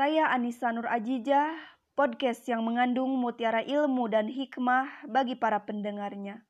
[0.00, 1.60] Saya Anissa Nur Ajijah,
[1.92, 6.40] podcast yang mengandung mutiara ilmu dan hikmah bagi para pendengarnya.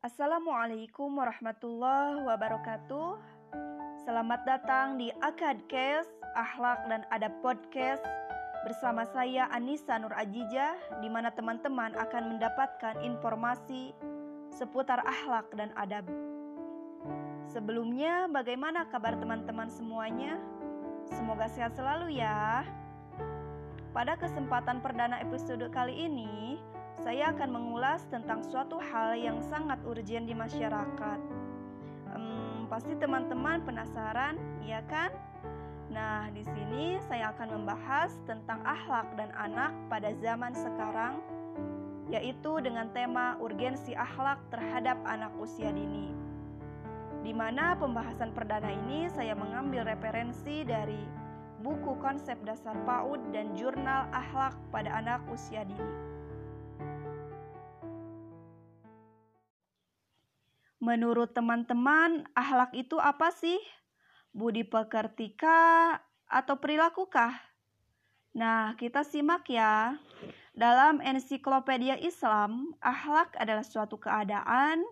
[0.00, 3.20] Assalamualaikum warahmatullahi wabarakatuh.
[4.00, 8.00] Selamat datang di Akadcast, Akhlak dan Adab Podcast
[8.64, 13.92] bersama saya Anissa Nur Ajijah di mana teman-teman akan mendapatkan informasi
[14.56, 16.08] seputar akhlak dan adab.
[17.52, 20.40] Sebelumnya, bagaimana kabar teman-teman semuanya?
[21.12, 22.64] Semoga sehat selalu ya.
[23.92, 26.56] Pada kesempatan perdana episode kali ini,
[27.04, 31.20] saya akan mengulas tentang suatu hal yang sangat urgent di masyarakat.
[32.16, 35.12] Hmm, pasti teman-teman penasaran, ya kan?
[35.92, 41.20] Nah, di sini saya akan membahas tentang akhlak dan anak pada zaman sekarang,
[42.08, 46.31] yaitu dengan tema urgensi akhlak terhadap anak usia dini
[47.22, 50.98] di mana pembahasan perdana ini saya mengambil referensi dari
[51.62, 55.94] buku konsep dasar PAUD dan jurnal akhlak pada anak usia dini.
[60.82, 63.62] Menurut teman-teman, akhlak itu apa sih?
[64.34, 65.94] Budi pekertika
[66.26, 67.38] atau perilaku-kah?
[68.34, 69.94] Nah, kita simak ya.
[70.58, 74.82] Dalam ensiklopedia Islam, akhlak adalah suatu keadaan,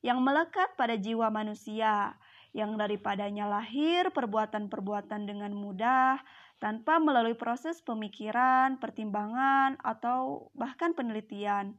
[0.00, 2.16] yang melekat pada jiwa manusia,
[2.50, 6.18] yang daripadanya lahir perbuatan-perbuatan dengan mudah
[6.60, 11.72] tanpa melalui proses pemikiran, pertimbangan, atau bahkan penelitian.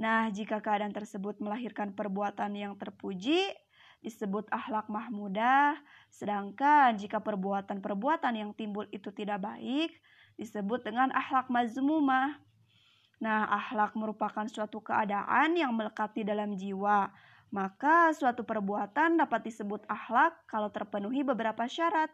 [0.00, 3.52] Nah, jika keadaan tersebut melahirkan perbuatan yang terpuji,
[4.04, 5.76] disebut akhlak mahmudah,
[6.12, 9.92] sedangkan jika perbuatan-perbuatan yang timbul itu tidak baik,
[10.36, 12.36] disebut dengan akhlak mazmumah.
[13.22, 17.08] Nah, akhlak merupakan suatu keadaan yang melekati dalam jiwa,
[17.52, 22.08] maka suatu perbuatan dapat disebut akhlak kalau terpenuhi beberapa syarat.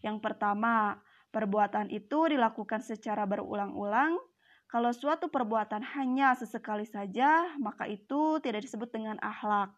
[0.00, 1.00] Yang pertama,
[1.34, 4.16] perbuatan itu dilakukan secara berulang-ulang.
[4.70, 9.74] Kalau suatu perbuatan hanya sesekali saja, maka itu tidak disebut dengan akhlak.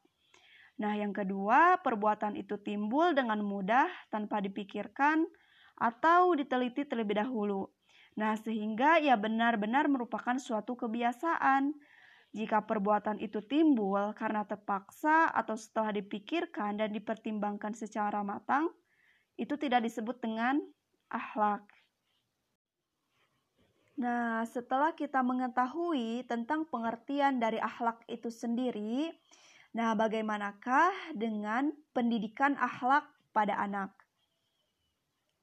[0.80, 5.24] Nah, yang kedua, perbuatan itu timbul dengan mudah tanpa dipikirkan
[5.80, 7.68] atau diteliti terlebih dahulu.
[8.16, 11.72] Nah, sehingga ia benar-benar merupakan suatu kebiasaan
[12.32, 18.72] jika perbuatan itu timbul karena terpaksa atau setelah dipikirkan dan dipertimbangkan secara matang,
[19.36, 20.56] itu tidak disebut dengan
[21.12, 21.68] akhlak.
[24.00, 29.12] Nah, setelah kita mengetahui tentang pengertian dari akhlak itu sendiri,
[29.76, 33.04] nah bagaimanakah dengan pendidikan akhlak
[33.36, 33.92] pada anak?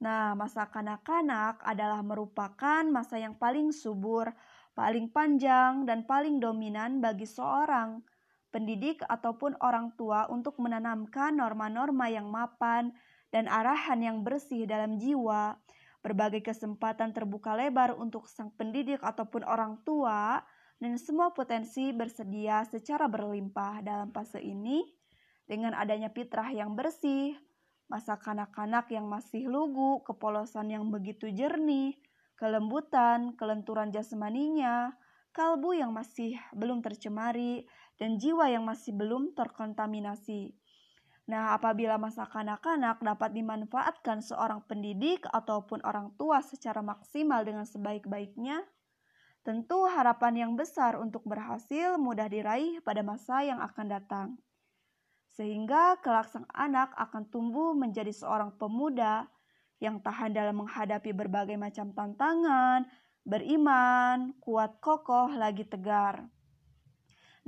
[0.02, 4.32] Nah, masa kanak-kanak adalah merupakan masa yang paling subur
[4.80, 8.00] paling panjang dan paling dominan bagi seorang
[8.48, 12.88] pendidik ataupun orang tua untuk menanamkan norma-norma yang mapan
[13.28, 15.60] dan arahan yang bersih dalam jiwa.
[16.00, 20.40] Berbagai kesempatan terbuka lebar untuk sang pendidik ataupun orang tua
[20.80, 24.80] dan semua potensi bersedia secara berlimpah dalam fase ini
[25.44, 27.36] dengan adanya fitrah yang bersih,
[27.84, 31.99] masa kanak-kanak yang masih lugu, kepolosan yang begitu jernih,
[32.40, 34.96] kelembutan, kelenturan jasmaninya,
[35.36, 37.68] kalbu yang masih belum tercemari,
[38.00, 40.56] dan jiwa yang masih belum terkontaminasi.
[41.28, 48.64] Nah, apabila masa kanak-kanak dapat dimanfaatkan seorang pendidik ataupun orang tua secara maksimal dengan sebaik-baiknya,
[49.44, 54.28] tentu harapan yang besar untuk berhasil mudah diraih pada masa yang akan datang.
[55.30, 59.30] Sehingga kelak sang anak akan tumbuh menjadi seorang pemuda
[59.80, 62.84] yang tahan dalam menghadapi berbagai macam tantangan,
[63.24, 66.28] beriman, kuat kokoh, lagi tegar.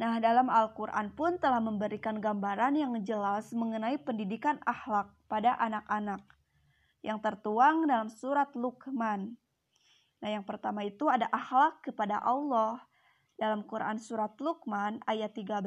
[0.01, 6.25] Nah, dalam Al-Quran pun telah memberikan gambaran yang jelas mengenai pendidikan akhlak pada anak-anak
[7.05, 9.37] yang tertuang dalam surat Luqman.
[10.25, 12.81] Nah, yang pertama itu ada akhlak kepada Allah.
[13.37, 15.67] Dalam Quran surat Luqman ayat 13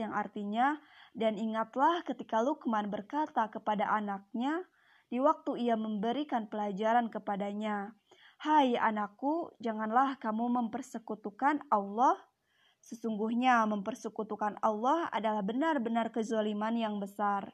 [0.00, 0.80] yang artinya
[1.12, 4.64] dan ingatlah ketika Luqman berkata kepada anaknya,
[5.12, 7.92] di waktu ia memberikan pelajaran kepadanya.
[8.40, 12.16] Hai anakku, janganlah kamu mempersekutukan Allah.
[12.80, 17.52] Sesungguhnya mempersekutukan Allah adalah benar-benar kezaliman yang besar.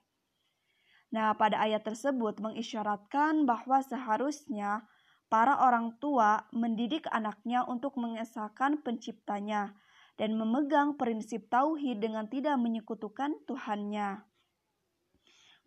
[1.10, 4.86] Nah, pada ayat tersebut mengisyaratkan bahwa seharusnya
[5.26, 9.74] para orang tua mendidik anaknya untuk mengesahkan penciptanya
[10.14, 14.27] dan memegang prinsip tauhid dengan tidak menyekutukan Tuhannya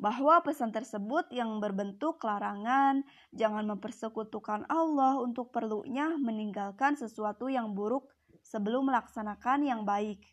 [0.01, 3.05] bahwa pesan tersebut yang berbentuk larangan,
[3.37, 8.09] jangan mempersekutukan Allah untuk perlunya meninggalkan sesuatu yang buruk
[8.41, 10.25] sebelum melaksanakan yang baik.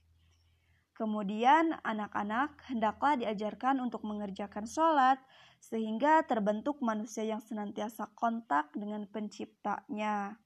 [0.97, 5.20] Kemudian, anak-anak hendaklah diajarkan untuk mengerjakan sholat
[5.61, 10.41] sehingga terbentuk manusia yang senantiasa kontak dengan penciptanya.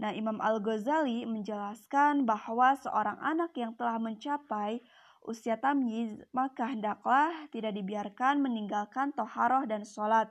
[0.00, 4.80] Nah, Imam Al-Ghazali menjelaskan bahwa seorang anak yang telah mencapai
[5.24, 10.28] usia tamyiz, maka hendaklah tidak dibiarkan meninggalkan toharoh dan sholat.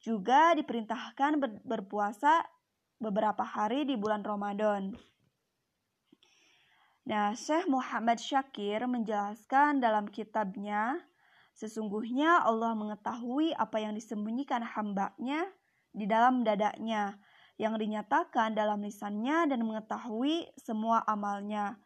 [0.00, 2.44] Juga diperintahkan ber berpuasa
[3.00, 4.92] beberapa hari di bulan Ramadan.
[7.08, 11.00] Nah, Syekh Muhammad Syakir menjelaskan dalam kitabnya,
[11.56, 15.48] sesungguhnya Allah mengetahui apa yang disembunyikan hambanya
[15.90, 17.18] di dalam dadanya,
[17.56, 21.80] yang dinyatakan dalam lisannya dan mengetahui semua amalnya.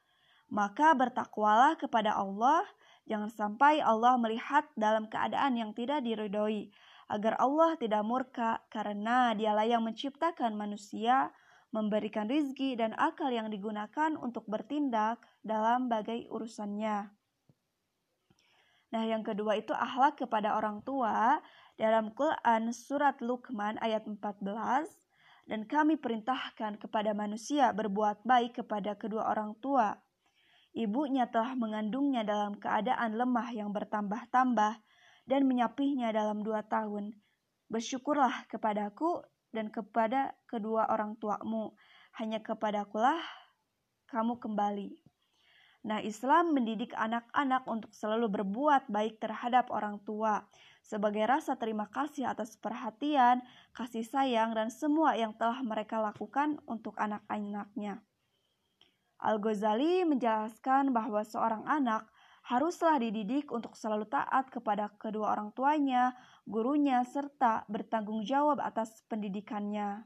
[0.53, 2.65] Maka bertakwalah kepada Allah,
[3.09, 6.69] jangan sampai Allah melihat dalam keadaan yang tidak diridhoi,
[7.09, 11.33] agar Allah tidak murka karena dialah yang menciptakan manusia,
[11.75, 17.11] memberikan rizki dan akal yang digunakan untuk bertindak dalam bagai urusannya.
[18.95, 21.43] Nah, yang kedua itu akhlak kepada orang tua
[21.75, 24.47] dalam Quran surat Luqman ayat 14
[25.51, 29.99] dan kami perintahkan kepada manusia berbuat baik kepada kedua orang tua.
[30.75, 34.83] Ibunya telah mengandungnya dalam keadaan lemah yang bertambah-tambah
[35.23, 37.15] dan menyapihnya dalam dua tahun.
[37.71, 39.23] Bersyukurlah kepadaku
[39.55, 41.79] dan kepada kedua orang tuamu.
[42.19, 43.23] Hanya kepadakulah
[44.11, 44.99] kamu kembali.
[45.85, 50.43] Nah, Islam mendidik anak-anak untuk selalu berbuat baik terhadap orang tua
[50.85, 53.41] sebagai rasa terima kasih atas perhatian,
[53.77, 58.01] kasih sayang, dan semua yang telah mereka lakukan untuk anak-anaknya.
[59.25, 62.05] Al-Ghazali menjelaskan bahwa seorang anak
[62.45, 66.13] haruslah dididik untuk selalu taat kepada kedua orang tuanya,
[66.45, 70.05] gurunya, serta bertanggung jawab atas pendidikannya.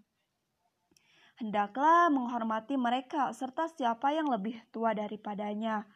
[1.39, 5.87] Hendaklah menghormati mereka serta siapa yang lebih tua daripadanya,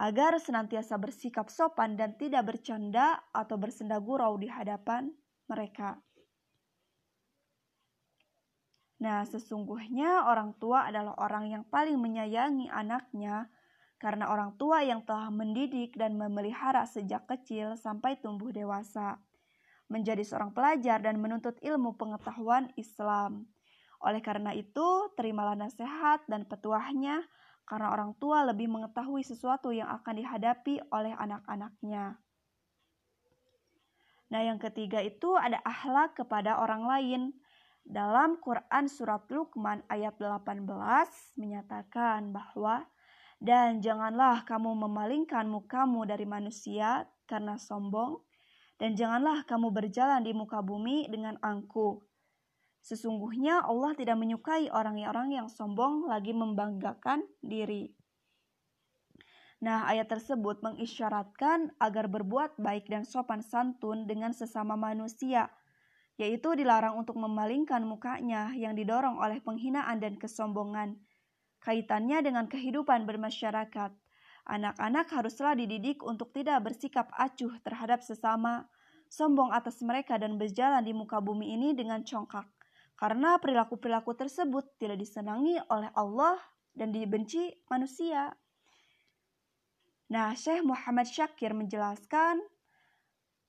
[0.00, 5.12] agar senantiasa bersikap sopan dan tidak bercanda atau bersenda gurau di hadapan
[5.48, 6.00] mereka.
[9.00, 13.48] Nah, sesungguhnya orang tua adalah orang yang paling menyayangi anaknya,
[13.96, 19.16] karena orang tua yang telah mendidik dan memelihara sejak kecil sampai tumbuh dewasa,
[19.88, 23.48] menjadi seorang pelajar dan menuntut ilmu pengetahuan Islam.
[24.00, 27.24] Oleh karena itu, terimalah nasihat dan petuahnya
[27.68, 32.18] karena orang tua lebih mengetahui sesuatu yang akan dihadapi oleh anak-anaknya.
[34.30, 37.22] Nah, yang ketiga itu ada akhlak kepada orang lain.
[37.86, 40.64] Dalam Quran surat Luqman ayat 18
[41.40, 42.86] menyatakan bahwa
[43.40, 48.20] dan janganlah kamu memalingkan mukamu dari manusia karena sombong
[48.76, 52.04] dan janganlah kamu berjalan di muka bumi dengan angkuh
[52.80, 57.92] Sesungguhnya Allah tidak menyukai orang-orang yang sombong lagi membanggakan diri.
[59.60, 65.52] Nah, ayat tersebut mengisyaratkan agar berbuat baik dan sopan santun dengan sesama manusia,
[66.20, 71.00] yaitu dilarang untuk memalingkan mukanya yang didorong oleh penghinaan dan kesombongan.
[71.64, 73.90] Kaitannya dengan kehidupan bermasyarakat,
[74.44, 78.68] anak-anak haruslah dididik untuk tidak bersikap acuh terhadap sesama,
[79.08, 82.44] sombong atas mereka dan berjalan di muka bumi ini dengan congkak
[83.00, 86.36] karena perilaku-perilaku tersebut tidak disenangi oleh Allah
[86.76, 88.36] dan dibenci manusia.
[90.12, 92.44] Nah, Syekh Muhammad Syakir menjelaskan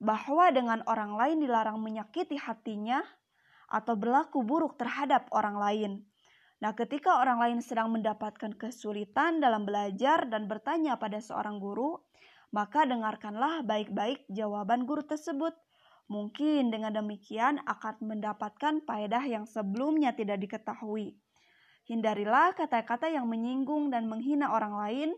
[0.01, 3.05] bahwa dengan orang lain dilarang menyakiti hatinya
[3.69, 5.91] atau berlaku buruk terhadap orang lain.
[6.57, 12.01] Nah, ketika orang lain sedang mendapatkan kesulitan dalam belajar dan bertanya pada seorang guru,
[12.49, 15.53] maka dengarkanlah baik-baik jawaban guru tersebut
[16.11, 21.15] Mungkin dengan demikian akan mendapatkan faedah yang sebelumnya tidak diketahui.
[21.87, 25.09] Hindarilah kata-kata yang menyinggung dan menghina orang lain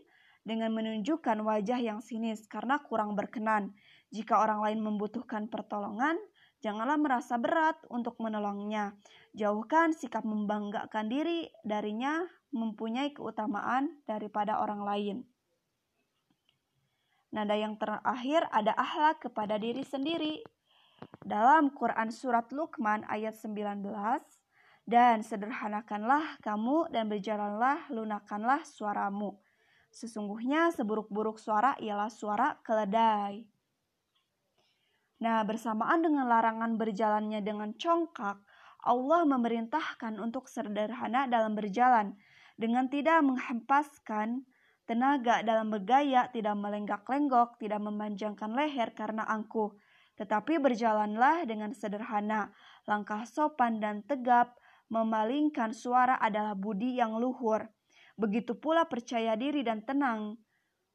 [0.46, 3.74] dengan menunjukkan wajah yang sinis karena kurang berkenan.
[4.14, 6.14] Jika orang lain membutuhkan pertolongan,
[6.62, 8.94] janganlah merasa berat untuk menolongnya.
[9.34, 12.22] Jauhkan sikap membanggakan diri darinya
[12.54, 15.16] mempunyai keutamaan daripada orang lain.
[17.34, 20.46] Nada yang terakhir ada akhlak kepada diri sendiri
[21.26, 23.82] dalam Quran Surat Luqman ayat 19,
[24.86, 29.42] dan sederhanakanlah kamu dan berjalanlah lunakanlah suaramu.
[29.90, 33.53] Sesungguhnya seburuk-buruk suara ialah suara keledai.
[35.22, 38.42] Nah, bersamaan dengan larangan berjalannya dengan congkak,
[38.84, 42.18] Allah memerintahkan untuk sederhana dalam berjalan
[42.58, 44.44] dengan tidak menghempaskan
[44.84, 49.72] tenaga dalam bergaya, tidak melenggak-lenggok, tidak memanjangkan leher karena angkuh,
[50.20, 52.52] tetapi berjalanlah dengan sederhana,
[52.84, 54.54] langkah sopan dan tegap,
[54.92, 57.66] memalingkan suara adalah budi yang luhur.
[58.14, 60.38] Begitu pula percaya diri dan tenang,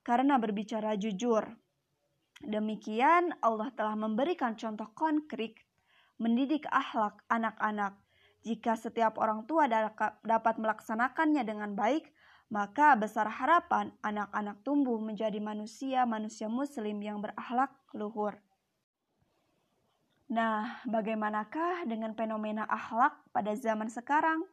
[0.06, 1.44] karena berbicara jujur.
[2.40, 5.60] Demikian Allah telah memberikan contoh konkret
[6.20, 7.96] mendidik akhlak anak-anak.
[8.44, 9.68] Jika setiap orang tua
[10.24, 12.08] dapat melaksanakannya dengan baik,
[12.48, 18.40] maka besar harapan anak-anak tumbuh menjadi manusia-manusia muslim yang berakhlak luhur.
[20.30, 24.46] Nah, bagaimanakah dengan fenomena akhlak pada zaman sekarang?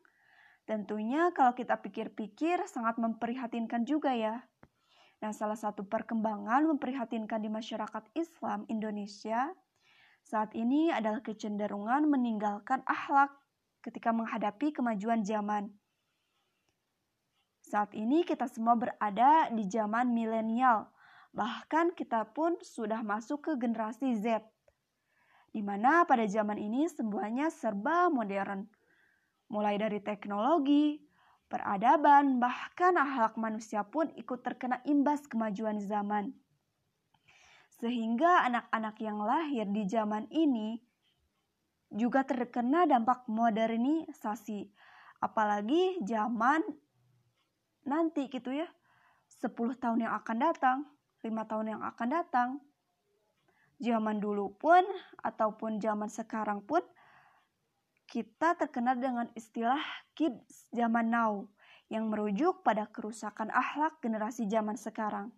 [0.66, 4.42] Tentunya kalau kita pikir-pikir sangat memprihatinkan juga ya.
[5.16, 9.48] Nah, salah satu perkembangan memprihatinkan di masyarakat Islam Indonesia
[10.26, 13.30] saat ini adalah kecenderungan meninggalkan akhlak
[13.80, 15.70] ketika menghadapi kemajuan zaman.
[17.62, 20.90] Saat ini kita semua berada di zaman milenial,
[21.30, 24.42] bahkan kita pun sudah masuk ke generasi Z,
[25.54, 28.66] di mana pada zaman ini semuanya serba modern,
[29.46, 31.05] mulai dari teknologi,
[31.46, 36.34] peradaban, bahkan akhlak manusia pun ikut terkena imbas kemajuan zaman.
[37.76, 40.80] Sehingga anak-anak yang lahir di zaman ini
[41.92, 44.70] juga terkena dampak modernisasi,
[45.22, 46.64] apalagi zaman
[47.86, 48.66] nanti gitu ya.
[49.26, 50.78] 10 tahun yang akan datang
[51.26, 52.48] 5 tahun yang akan datang.
[53.82, 54.86] Zaman dulu pun
[55.20, 56.80] ataupun zaman sekarang pun
[58.08, 59.82] kita terkena dengan istilah
[60.16, 61.44] kids zaman now
[61.92, 65.30] yang merujuk pada kerusakan akhlak generasi zaman sekarang.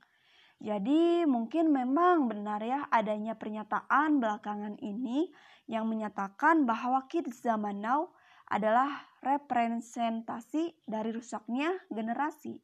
[0.59, 5.31] Jadi mungkin memang benar ya adanya pernyataan belakangan ini
[5.71, 8.11] yang menyatakan bahwa kids zaman now
[8.49, 12.59] adalah representasi dari rusaknya generasi.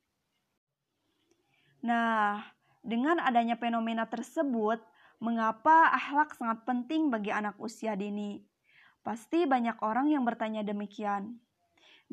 [1.85, 2.40] Nah,
[2.80, 4.80] dengan adanya fenomena tersebut,
[5.21, 8.40] mengapa akhlak sangat penting bagi anak usia dini?
[9.04, 11.43] Pasti banyak orang yang bertanya demikian.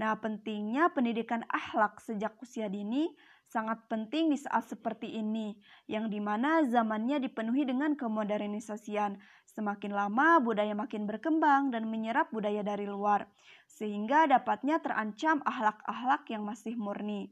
[0.02, 3.14] Nah, pentingnya pendidikan akhlak sejak usia dini
[3.46, 5.54] sangat penting di saat seperti ini,
[5.86, 9.22] yang di mana zamannya dipenuhi dengan kemodernisasian.
[9.46, 13.30] Semakin lama, budaya makin berkembang dan menyerap budaya dari luar,
[13.70, 17.30] sehingga dapatnya terancam akhlak-akhlak yang masih murni.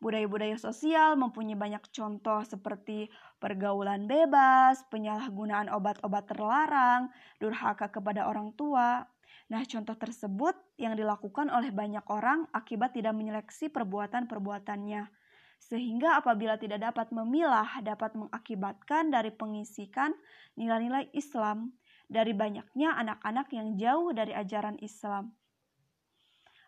[0.00, 3.12] Budaya-budaya sosial mempunyai banyak contoh seperti
[3.42, 7.12] pergaulan bebas, penyalahgunaan obat-obat terlarang,
[7.42, 9.08] durhaka kepada orang tua,
[9.46, 15.06] Nah, contoh tersebut yang dilakukan oleh banyak orang akibat tidak menyeleksi perbuatan-perbuatannya.
[15.62, 20.12] Sehingga apabila tidak dapat memilah dapat mengakibatkan dari pengisikan
[20.58, 21.72] nilai-nilai Islam
[22.10, 25.34] dari banyaknya anak-anak yang jauh dari ajaran Islam.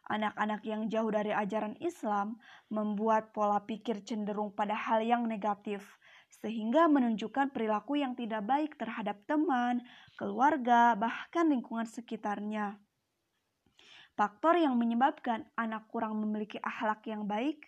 [0.08, 2.40] Anak-anak yang jauh dari ajaran Islam
[2.72, 5.84] membuat pola pikir cenderung pada hal yang negatif,
[6.28, 9.82] sehingga menunjukkan perilaku yang tidak baik terhadap teman,
[10.14, 12.78] keluarga, bahkan lingkungan sekitarnya.
[14.18, 17.62] Faktor yang menyebabkan anak kurang memiliki akhlak yang baik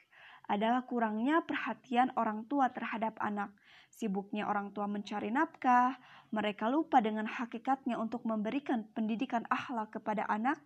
[0.50, 3.54] adalah kurangnya perhatian orang tua terhadap anak.
[3.90, 5.94] Sibuknya orang tua mencari nafkah,
[6.34, 10.58] mereka lupa dengan hakikatnya untuk memberikan pendidikan akhlak kepada anak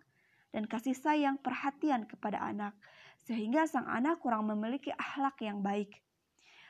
[0.53, 2.73] dan kasih sayang perhatian kepada anak,
[3.25, 6.04] sehingga sang anak kurang memiliki akhlak yang baik.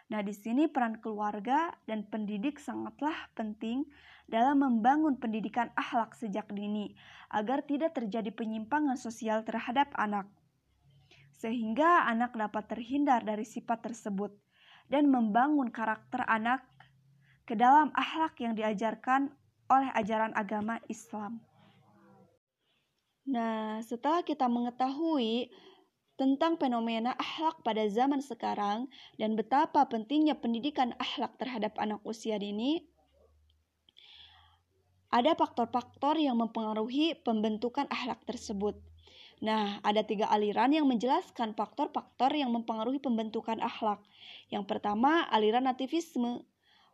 [0.05, 3.89] Nah, di sini peran keluarga dan pendidik sangatlah penting
[4.29, 6.93] dalam membangun pendidikan akhlak sejak dini
[7.33, 10.29] agar tidak terjadi penyimpangan sosial terhadap anak.
[11.33, 14.33] Sehingga anak dapat terhindar dari sifat tersebut
[14.93, 16.61] dan membangun karakter anak
[17.49, 19.33] ke dalam akhlak yang diajarkan
[19.69, 21.41] oleh ajaran agama Islam.
[23.25, 25.49] Nah, setelah kita mengetahui
[26.15, 28.87] tentang fenomena akhlak pada zaman sekarang
[29.19, 32.87] dan betapa pentingnya pendidikan akhlak terhadap anak usia dini,
[35.11, 38.75] ada faktor-faktor yang mempengaruhi pembentukan akhlak tersebut.
[39.43, 43.99] Nah, ada tiga aliran yang menjelaskan faktor-faktor yang mempengaruhi pembentukan akhlak.
[44.47, 46.47] Yang pertama, aliran nativisme.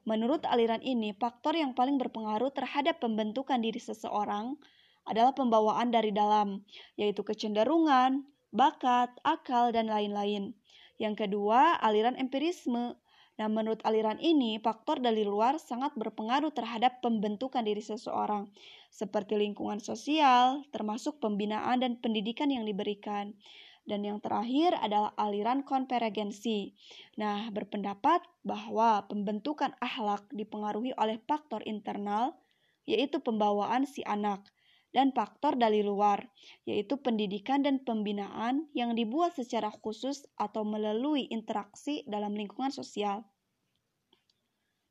[0.05, 4.57] Menurut aliran ini, faktor yang paling berpengaruh terhadap pembentukan diri seseorang
[5.05, 6.65] adalah pembawaan dari dalam,
[6.97, 10.55] yaitu kecenderungan, bakat, akal, dan lain-lain.
[10.99, 12.99] Yang kedua, aliran empirisme.
[13.39, 18.51] Nah, menurut aliran ini, faktor dari luar sangat berpengaruh terhadap pembentukan diri seseorang,
[18.93, 23.33] seperti lingkungan sosial, termasuk pembinaan dan pendidikan yang diberikan.
[23.81, 26.77] Dan yang terakhir adalah aliran konvergensi.
[27.17, 32.37] Nah, berpendapat bahwa pembentukan akhlak dipengaruhi oleh faktor internal,
[32.85, 34.45] yaitu pembawaan si anak
[34.91, 36.27] dan faktor dari luar,
[36.67, 43.23] yaitu pendidikan dan pembinaan yang dibuat secara khusus atau melalui interaksi dalam lingkungan sosial.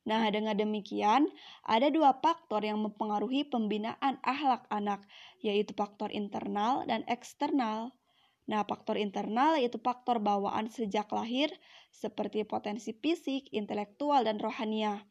[0.09, 1.29] Nah, dengan demikian,
[1.69, 5.05] ada dua faktor yang mempengaruhi pembinaan akhlak anak,
[5.45, 7.93] yaitu faktor internal dan eksternal.
[8.49, 11.53] Nah, faktor internal yaitu faktor bawaan sejak lahir,
[11.93, 15.05] seperti potensi fisik, intelektual, dan rohania.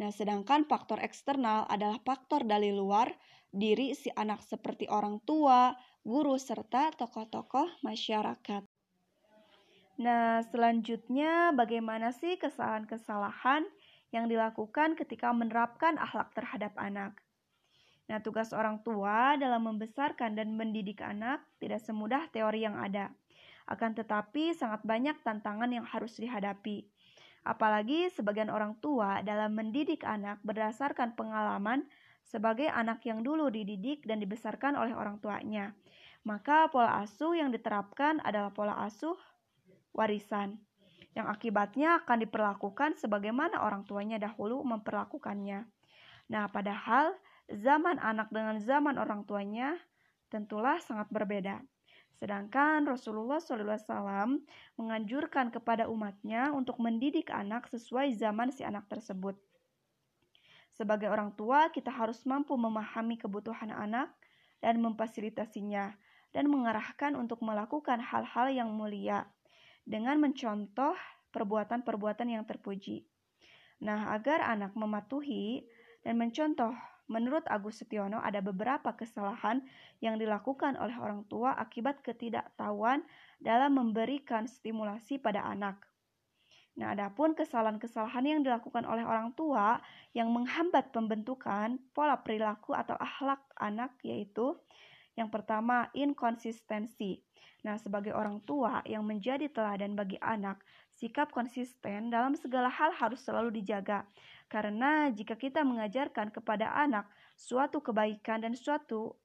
[0.00, 3.12] Nah, sedangkan faktor eksternal adalah faktor dari luar
[3.56, 5.72] diri si anak seperti orang tua,
[6.04, 8.62] guru, serta tokoh-tokoh masyarakat.
[9.96, 13.64] Nah, selanjutnya bagaimana sih kesalahan-kesalahan
[14.12, 17.16] yang dilakukan ketika menerapkan akhlak terhadap anak?
[18.06, 23.10] Nah, tugas orang tua dalam membesarkan dan mendidik anak tidak semudah teori yang ada.
[23.66, 26.86] Akan tetapi sangat banyak tantangan yang harus dihadapi.
[27.42, 31.86] Apalagi sebagian orang tua dalam mendidik anak berdasarkan pengalaman
[32.26, 35.72] sebagai anak yang dulu dididik dan dibesarkan oleh orang tuanya.
[36.26, 39.14] Maka pola asuh yang diterapkan adalah pola asuh
[39.94, 40.58] warisan
[41.16, 45.64] yang akibatnya akan diperlakukan sebagaimana orang tuanya dahulu memperlakukannya.
[46.28, 47.16] Nah, padahal
[47.48, 49.80] zaman anak dengan zaman orang tuanya
[50.28, 51.64] tentulah sangat berbeda.
[52.16, 54.40] Sedangkan Rasulullah SAW
[54.76, 59.36] menganjurkan kepada umatnya untuk mendidik anak sesuai zaman si anak tersebut.
[60.76, 64.12] Sebagai orang tua, kita harus mampu memahami kebutuhan anak
[64.60, 65.96] dan memfasilitasinya,
[66.36, 69.24] dan mengarahkan untuk melakukan hal-hal yang mulia
[69.88, 70.92] dengan mencontoh
[71.32, 73.08] perbuatan-perbuatan yang terpuji.
[73.80, 75.64] Nah, agar anak mematuhi
[76.04, 79.62] dan mencontoh Menurut Agus Setiono, ada beberapa kesalahan
[80.02, 83.06] yang dilakukan oleh orang tua akibat ketidaktahuan
[83.38, 85.85] dalam memberikan stimulasi pada anak.
[86.76, 89.80] Nah, adapun kesalahan-kesalahan yang dilakukan oleh orang tua
[90.12, 94.60] yang menghambat pembentukan pola perilaku atau akhlak anak yaitu
[95.16, 97.24] yang pertama, inkonsistensi.
[97.64, 100.60] Nah, sebagai orang tua yang menjadi teladan bagi anak,
[100.92, 104.04] sikap konsisten dalam segala hal harus selalu dijaga.
[104.46, 109.16] Karena jika kita mengajarkan kepada anak suatu kebaikan dan suatu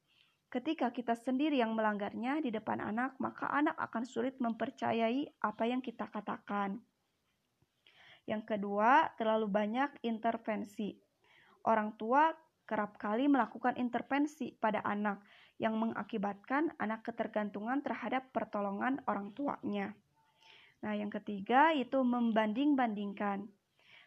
[0.50, 5.84] ketika kita sendiri yang melanggarnya di depan anak, maka anak akan sulit mempercayai apa yang
[5.84, 6.81] kita katakan.
[8.30, 10.94] Yang kedua, terlalu banyak intervensi.
[11.66, 12.34] Orang tua
[12.66, 15.20] kerap kali melakukan intervensi pada anak
[15.62, 19.94] yang mengakibatkan anak ketergantungan terhadap pertolongan orang tuanya.
[20.81, 23.46] Nah, yang ketiga itu membanding-bandingkan.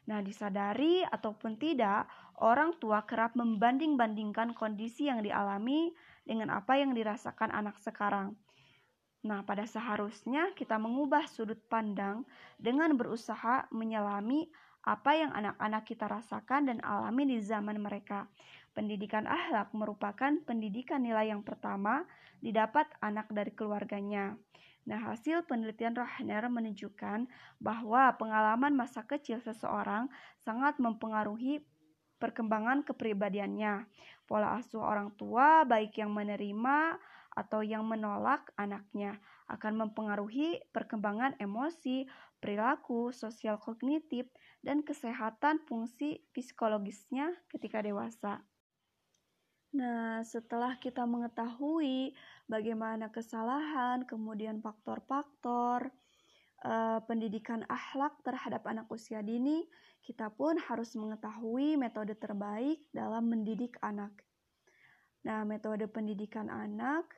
[0.05, 2.11] Nah, disadari ataupun tidak,
[2.43, 5.95] orang tua kerap membanding-bandingkan kondisi yang dialami
[6.27, 8.35] dengan apa yang dirasakan anak sekarang.
[9.25, 12.29] Nah, pada seharusnya kita mengubah sudut pandang
[12.61, 14.53] dengan berusaha menyelami
[14.85, 18.29] apa yang anak-anak kita rasakan dan alami di zaman mereka.
[18.77, 22.05] Pendidikan akhlak merupakan pendidikan nilai yang pertama
[22.45, 24.37] didapat anak dari keluarganya.
[24.85, 27.25] Nah, hasil penelitian Rahner menunjukkan
[27.57, 30.13] bahwa pengalaman masa kecil seseorang
[30.45, 31.65] sangat mempengaruhi
[32.21, 33.89] perkembangan kepribadiannya.
[34.29, 37.01] Pola asuh orang tua, baik yang menerima
[37.35, 39.19] atau yang menolak anaknya,
[39.51, 42.09] akan mempengaruhi perkembangan emosi,
[42.41, 44.31] perilaku, sosial kognitif,
[44.65, 48.41] dan kesehatan fungsi psikologisnya ketika dewasa.
[49.75, 52.15] Nah, setelah kita mengetahui
[52.47, 55.91] bagaimana kesalahan, kemudian faktor-faktor
[56.63, 59.67] uh, pendidikan akhlak terhadap anak usia dini,
[60.07, 64.15] kita pun harus mengetahui metode terbaik dalam mendidik anak.
[65.27, 67.09] Nah, metode pendidikan anak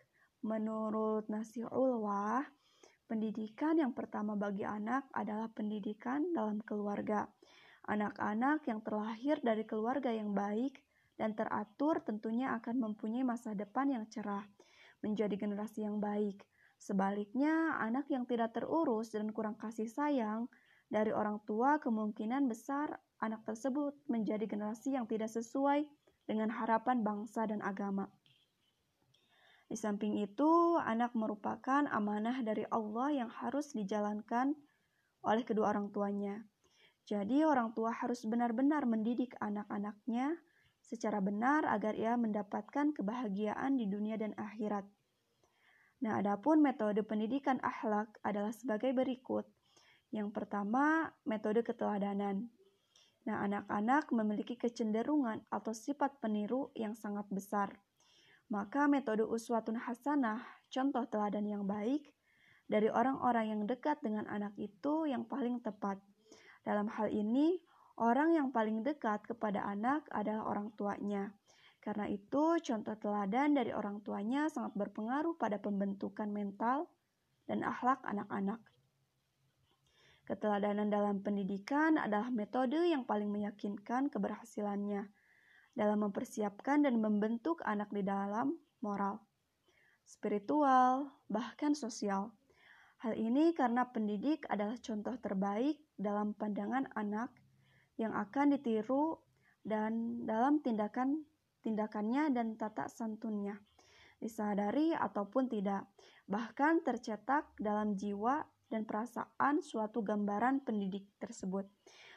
[0.46, 2.46] menurut Nasir Ulwah,
[3.10, 7.26] pendidikan yang pertama bagi anak adalah pendidikan dalam keluarga.
[7.90, 10.78] Anak-anak yang terlahir dari keluarga yang baik
[11.18, 14.46] dan teratur tentunya akan mempunyai masa depan yang cerah,
[15.02, 16.46] menjadi generasi yang baik.
[16.78, 20.46] Sebaliknya, anak yang tidak terurus dan kurang kasih sayang
[20.86, 25.82] dari orang tua kemungkinan besar anak tersebut menjadi generasi yang tidak sesuai
[26.28, 28.06] dengan harapan bangsa dan agama.
[29.66, 34.54] Di samping itu, anak merupakan amanah dari Allah yang harus dijalankan
[35.26, 36.46] oleh kedua orang tuanya.
[37.06, 40.38] Jadi, orang tua harus benar-benar mendidik anak-anaknya
[40.86, 44.86] secara benar agar ia mendapatkan kebahagiaan di dunia dan akhirat.
[46.06, 49.50] Nah, adapun metode pendidikan akhlak adalah sebagai berikut.
[50.14, 52.46] Yang pertama, metode keteladanan.
[53.26, 57.74] Nah, anak-anak memiliki kecenderungan atau sifat peniru yang sangat besar.
[58.46, 62.14] Maka metode uswatun hasanah, contoh teladan yang baik,
[62.66, 65.98] dari orang-orang yang dekat dengan anak itu yang paling tepat.
[66.66, 67.58] Dalam hal ini,
[67.96, 71.32] Orang yang paling dekat kepada anak adalah orang tuanya.
[71.80, 76.92] Karena itu, contoh teladan dari orang tuanya sangat berpengaruh pada pembentukan mental
[77.48, 78.60] dan akhlak anak-anak.
[80.28, 85.08] Keteladanan dalam pendidikan adalah metode yang paling meyakinkan keberhasilannya
[85.76, 89.20] dalam mempersiapkan dan membentuk anak di dalam moral,
[90.08, 92.32] spiritual, bahkan sosial.
[93.04, 97.28] Hal ini karena pendidik adalah contoh terbaik dalam pandangan anak
[98.00, 99.20] yang akan ditiru
[99.60, 101.28] dan dalam tindakan
[101.60, 103.60] tindakannya dan tata santunnya,
[104.16, 105.84] disadari ataupun tidak,
[106.24, 111.66] bahkan tercetak dalam jiwa dan perasaan suatu gambaran pendidik tersebut,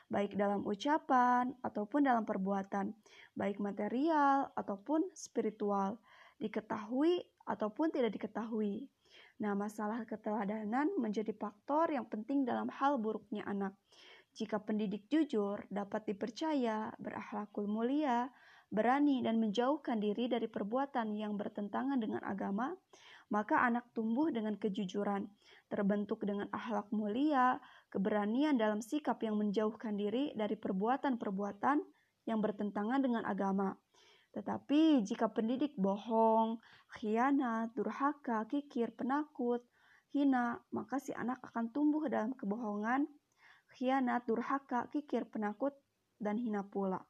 [0.09, 2.91] baik dalam ucapan ataupun dalam perbuatan,
[3.37, 6.01] baik material ataupun spiritual,
[6.41, 8.89] diketahui ataupun tidak diketahui.
[9.39, 13.71] Nah, masalah keteladanan menjadi faktor yang penting dalam hal buruknya anak.
[14.35, 18.27] Jika pendidik jujur, dapat dipercaya, berakhlakul mulia,
[18.69, 22.75] berani, dan menjauhkan diri dari perbuatan yang bertentangan dengan agama,
[23.29, 25.25] maka anak tumbuh dengan kejujuran,
[25.69, 31.77] terbentuk dengan akhlak mulia, keberanian dalam sikap yang menjauhkan diri dari perbuatan-perbuatan
[32.29, 33.73] yang bertentangan dengan agama.
[34.29, 36.61] Tetapi jika pendidik bohong,
[36.93, 39.65] khianat, durhaka, kikir, penakut,
[40.13, 43.09] hina, maka si anak akan tumbuh dalam kebohongan,
[43.73, 45.73] khianat, durhaka, kikir, penakut,
[46.21, 47.01] dan hina pula.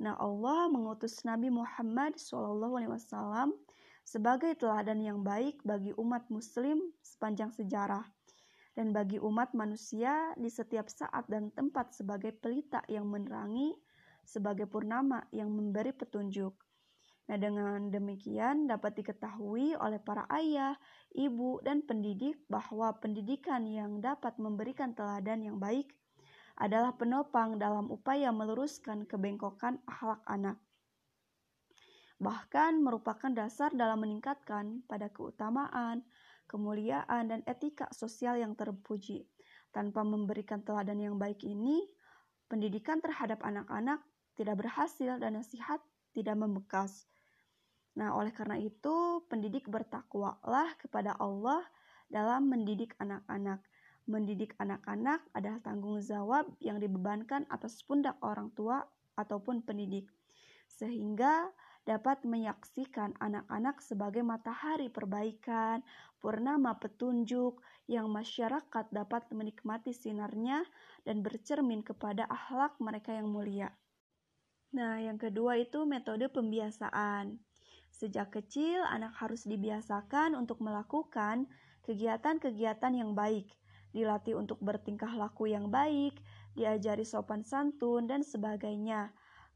[0.00, 3.52] Nah, Allah mengutus Nabi Muhammad SAW
[4.06, 8.06] sebagai teladan yang baik bagi umat Muslim sepanjang sejarah
[8.74, 13.74] dan bagi umat manusia di setiap saat dan tempat sebagai pelita yang menerangi
[14.22, 16.54] sebagai purnama yang memberi petunjuk.
[17.30, 20.74] Nah, dengan demikian dapat diketahui oleh para ayah,
[21.14, 25.94] ibu, dan pendidik bahwa pendidikan yang dapat memberikan teladan yang baik
[26.58, 30.58] adalah penopang dalam upaya meluruskan kebengkokan akhlak anak.
[32.20, 36.04] Bahkan merupakan dasar dalam meningkatkan pada keutamaan,
[36.50, 39.22] kemuliaan, dan etika sosial yang terpuji.
[39.70, 41.86] Tanpa memberikan teladan yang baik ini,
[42.50, 44.02] pendidikan terhadap anak-anak
[44.34, 45.78] tidak berhasil dan nasihat
[46.10, 47.06] tidak membekas.
[47.94, 51.62] Nah, oleh karena itu, pendidik bertakwalah kepada Allah
[52.10, 53.62] dalam mendidik anak-anak.
[54.10, 58.82] Mendidik anak-anak adalah tanggung jawab yang dibebankan atas pundak orang tua
[59.14, 60.10] ataupun pendidik,
[60.66, 61.46] sehingga
[61.88, 65.80] dapat menyaksikan anak-anak sebagai matahari perbaikan,
[66.20, 70.62] purnama petunjuk yang masyarakat dapat menikmati sinarnya
[71.02, 73.72] dan bercermin kepada akhlak mereka yang mulia.
[74.70, 77.42] Nah, yang kedua itu metode pembiasaan.
[77.90, 81.50] Sejak kecil, anak harus dibiasakan untuk melakukan
[81.82, 83.50] kegiatan-kegiatan yang baik,
[83.90, 86.14] dilatih untuk bertingkah laku yang baik,
[86.54, 89.10] diajari sopan santun, dan sebagainya.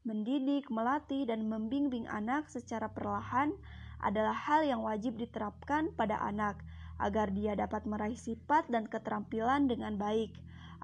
[0.05, 3.57] Mendidik, melatih, dan membimbing anak secara perlahan
[4.05, 6.61] adalah hal yang wajib diterapkan pada anak
[7.01, 10.29] agar dia dapat meraih sifat dan keterampilan dengan baik,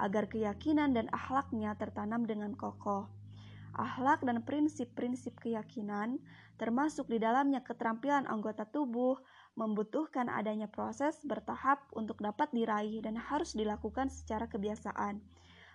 [0.02, 3.06] agar keyakinan dan akhlaknya tertanam dengan kokoh.
[3.78, 6.18] Akhlak dan prinsip-prinsip keyakinan,
[6.58, 9.22] termasuk di dalamnya keterampilan anggota tubuh,
[9.54, 15.22] membutuhkan adanya proses bertahap untuk dapat diraih dan harus dilakukan secara kebiasaan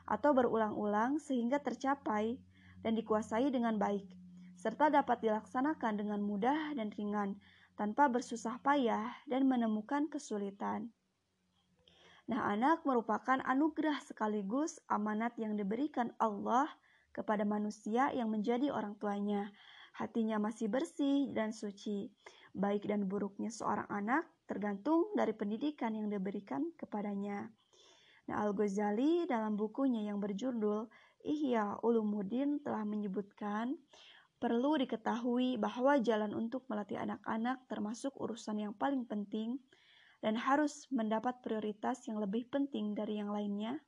[0.07, 2.39] atau berulang-ulang sehingga tercapai
[2.87, 4.07] dan dikuasai dengan baik,
[4.55, 7.35] serta dapat dilaksanakan dengan mudah dan ringan
[7.75, 10.95] tanpa bersusah payah dan menemukan kesulitan.
[12.31, 16.71] Nah, anak merupakan anugerah sekaligus amanat yang diberikan Allah
[17.11, 19.51] kepada manusia yang menjadi orang tuanya.
[19.99, 22.11] Hatinya masih bersih dan suci.
[22.55, 27.51] Baik dan buruknya seorang anak tergantung dari pendidikan yang diberikan kepadanya.
[28.27, 30.91] Nah, Al-Ghazali dalam bukunya yang berjudul
[31.27, 33.75] Ihya Ulumuddin telah menyebutkan
[34.39, 39.59] perlu diketahui bahwa jalan untuk melatih anak-anak termasuk urusan yang paling penting
[40.23, 43.83] dan harus mendapat prioritas yang lebih penting dari yang lainnya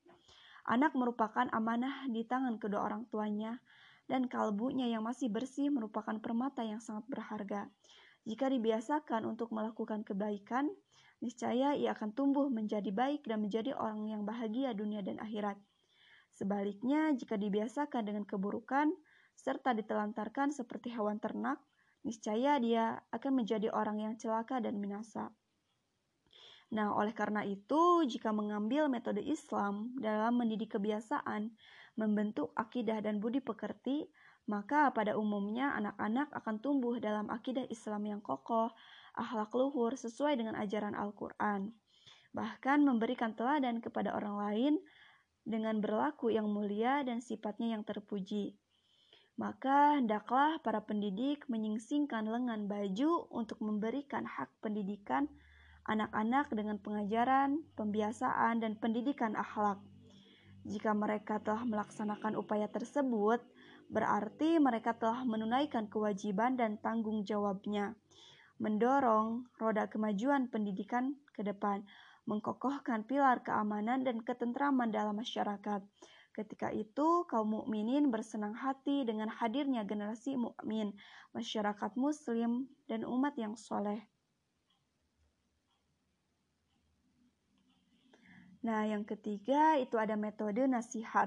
[0.68, 3.56] Anak merupakan amanah di tangan kedua orang tuanya,
[4.04, 7.72] dan kalbunya yang masih bersih merupakan permata yang sangat berharga.
[8.28, 10.68] Jika dibiasakan untuk melakukan kebaikan,
[11.24, 15.56] niscaya ia akan tumbuh menjadi baik dan menjadi orang yang bahagia dunia dan akhirat.
[16.38, 18.94] Sebaliknya, jika dibiasakan dengan keburukan
[19.34, 21.58] serta ditelantarkan seperti hewan ternak,
[22.06, 25.34] niscaya dia akan menjadi orang yang celaka dan binasa.
[26.70, 31.50] Nah, oleh karena itu, jika mengambil metode Islam dalam mendidik kebiasaan,
[31.98, 34.06] membentuk akidah dan budi pekerti,
[34.46, 38.70] maka pada umumnya anak-anak akan tumbuh dalam akidah Islam yang kokoh,
[39.18, 41.74] akhlak luhur sesuai dengan ajaran Al-Quran.
[42.30, 44.74] Bahkan memberikan teladan kepada orang lain
[45.48, 48.60] dengan berlaku yang mulia dan sifatnya yang terpuji.
[49.40, 55.24] Maka hendaklah para pendidik menyingsingkan lengan baju untuk memberikan hak pendidikan
[55.88, 59.80] anak-anak dengan pengajaran, pembiasaan, dan pendidikan akhlak.
[60.68, 63.40] Jika mereka telah melaksanakan upaya tersebut,
[63.88, 67.96] berarti mereka telah menunaikan kewajiban dan tanggung jawabnya,
[68.60, 71.88] mendorong roda kemajuan pendidikan ke depan,
[72.28, 75.80] mengkokohkan pilar keamanan dan ketentraman dalam masyarakat,
[76.38, 80.94] Ketika itu, kaum mukminin bersenang hati dengan hadirnya generasi mukmin,
[81.34, 83.98] masyarakat muslim, dan umat yang soleh.
[88.62, 91.26] Nah, yang ketiga itu ada metode nasihat.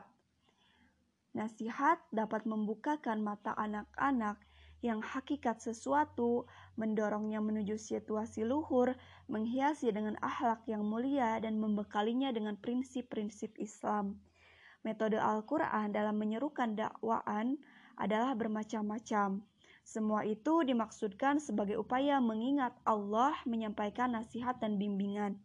[1.35, 4.39] Nasihat dapat membukakan mata anak-anak
[4.81, 8.97] yang hakikat sesuatu mendorongnya menuju situasi luhur,
[9.29, 14.17] menghiasi dengan akhlak yang mulia dan membekalinya dengan prinsip-prinsip Islam.
[14.81, 17.61] Metode Al-Quran dalam menyerukan dakwaan
[18.01, 19.45] adalah bermacam-macam.
[19.85, 25.37] Semua itu dimaksudkan sebagai upaya mengingat Allah menyampaikan nasihat dan bimbingan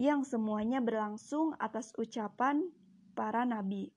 [0.00, 2.70] yang semuanya berlangsung atas ucapan
[3.18, 3.90] para nabi.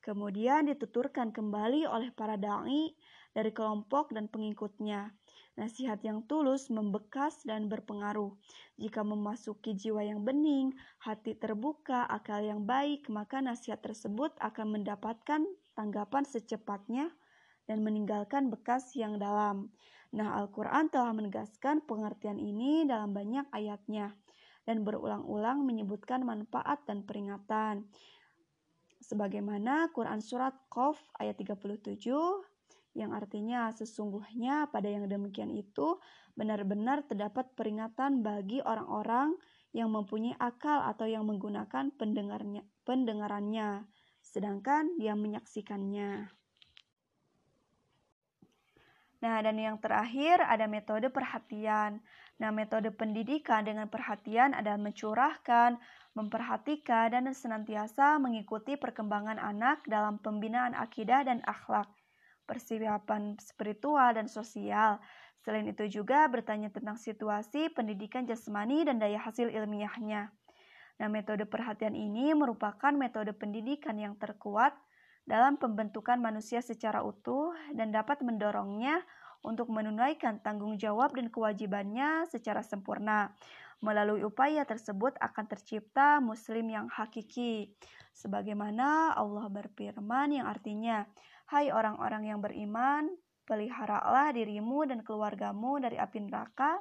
[0.00, 2.92] Kemudian dituturkan kembali oleh para dai
[3.36, 5.14] dari kelompok dan pengikutnya.
[5.58, 8.32] Nasihat yang tulus membekas dan berpengaruh.
[8.80, 10.72] Jika memasuki jiwa yang bening,
[11.04, 15.44] hati terbuka, akal yang baik, maka nasihat tersebut akan mendapatkan
[15.76, 17.12] tanggapan secepatnya
[17.68, 19.70] dan meninggalkan bekas yang dalam.
[20.10, 24.10] Nah, Al-Quran telah menegaskan pengertian ini dalam banyak ayatnya
[24.66, 27.86] dan berulang-ulang menyebutkan manfaat dan peringatan.
[29.00, 32.49] Sebagaimana Quran Surat Qaf ayat 37
[32.94, 36.02] yang artinya sesungguhnya pada yang demikian itu
[36.34, 39.38] benar-benar terdapat peringatan bagi orang-orang
[39.70, 43.86] yang mempunyai akal atau yang menggunakan pendengarnya, pendengarannya,
[44.18, 46.26] sedangkan dia menyaksikannya.
[49.20, 52.00] Nah, dan yang terakhir ada metode perhatian.
[52.40, 55.76] Nah, metode pendidikan dengan perhatian adalah mencurahkan,
[56.16, 61.86] memperhatikan, dan senantiasa mengikuti perkembangan anak dalam pembinaan akidah dan akhlak
[62.50, 64.98] persiapan spiritual dan sosial.
[65.46, 70.34] Selain itu juga bertanya tentang situasi pendidikan jasmani dan daya hasil ilmiahnya.
[70.98, 74.74] Nah, metode perhatian ini merupakan metode pendidikan yang terkuat
[75.24, 79.00] dalam pembentukan manusia secara utuh dan dapat mendorongnya
[79.40, 83.32] untuk menunaikan tanggung jawab dan kewajibannya secara sempurna.
[83.80, 87.72] Melalui upaya tersebut akan tercipta muslim yang hakiki.
[88.12, 91.08] Sebagaimana Allah berfirman yang artinya,
[91.50, 93.10] Hai orang-orang yang beriman,
[93.42, 96.78] peliharalah dirimu dan keluargamu dari api neraka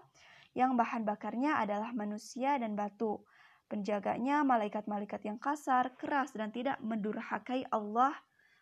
[0.53, 3.17] yang bahan bakarnya adalah manusia dan batu.
[3.65, 8.13] Penjaganya malaikat-malaikat yang kasar, keras, dan tidak mendurhakai Allah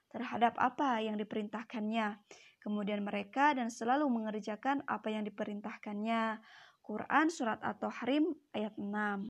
[0.08, 2.16] terhadap apa yang diperintahkannya.
[2.64, 6.40] Kemudian mereka dan selalu mengerjakan apa yang diperintahkannya.
[6.88, 9.28] Quran Surat At-Tahrim ayat 6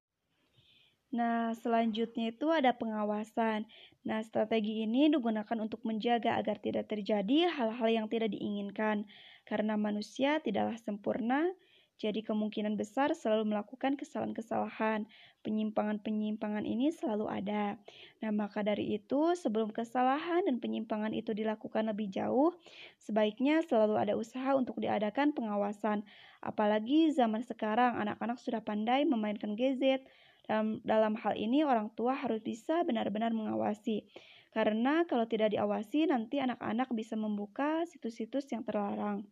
[1.08, 3.64] Nah, selanjutnya itu ada pengawasan.
[4.04, 9.08] Nah, strategi ini digunakan untuk menjaga agar tidak terjadi hal-hal yang tidak diinginkan.
[9.48, 11.56] Karena manusia tidaklah sempurna,
[11.98, 15.08] jadi kemungkinan besar selalu melakukan kesalahan-kesalahan.
[15.48, 17.80] Penyimpangan-penyimpangan ini selalu ada.
[18.20, 22.52] Nah, maka dari itu, sebelum kesalahan dan penyimpangan itu dilakukan lebih jauh,
[23.00, 26.04] sebaiknya selalu ada usaha untuk diadakan pengawasan.
[26.44, 30.06] Apalagi zaman sekarang, anak-anak sudah pandai memainkan gadget,
[30.48, 34.08] dalam, dalam hal ini orang tua harus bisa benar-benar mengawasi.
[34.56, 39.28] Karena kalau tidak diawasi nanti anak-anak bisa membuka situs-situs yang terlarang.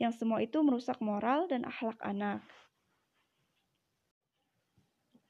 [0.00, 2.42] Yang semua itu merusak moral dan akhlak anak.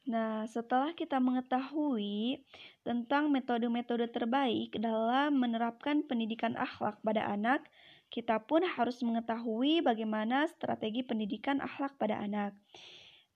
[0.05, 2.45] Nah, setelah kita mengetahui
[2.85, 7.65] tentang metode-metode terbaik dalam menerapkan pendidikan akhlak pada anak,
[8.13, 12.53] kita pun harus mengetahui bagaimana strategi pendidikan akhlak pada anak.